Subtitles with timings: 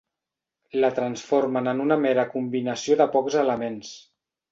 [0.83, 3.93] La transformen en una mera combinació de pocs elements.